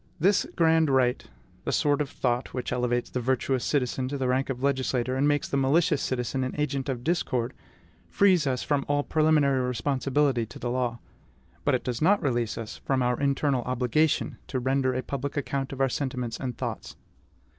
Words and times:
This 0.19 0.47
grand 0.55 0.89
right 0.89 1.23
the 1.63 1.71
sword 1.71 2.01
of 2.01 2.09
thought, 2.09 2.55
which 2.55 2.71
elevates 2.73 3.11
the 3.11 3.19
virtuous 3.21 3.63
citizen 3.63 4.07
to 4.07 4.17
the 4.17 4.27
rank 4.27 4.49
of 4.49 4.63
legislator, 4.63 5.15
and 5.15 5.27
makes 5.27 5.47
the 5.47 5.57
malicious 5.57 6.01
citizen 6.01 6.43
an 6.43 6.55
agent 6.57 6.89
of 6.89 7.03
discord 7.03 7.53
frees 8.09 8.47
us 8.47 8.63
from 8.63 8.83
all 8.87 9.03
preliminary 9.03 9.59
responsibility 9.61 10.43
to 10.47 10.57
the 10.57 10.71
law; 10.71 10.97
but 11.63 11.75
it 11.75 11.83
does 11.83 12.01
not 12.01 12.19
release 12.19 12.57
us 12.57 12.77
from 12.77 13.03
our 13.03 13.19
internal 13.19 13.61
obligation 13.65 14.39
to 14.47 14.57
render 14.59 14.91
a 14.95 15.03
public 15.03 15.37
account 15.37 15.71
of 15.71 15.79
our 15.79 15.87
sentiments 15.87 16.39
and 16.39 16.57
thoughts. 16.57 16.95